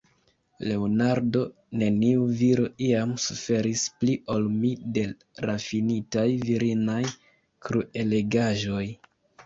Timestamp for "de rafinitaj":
4.99-6.29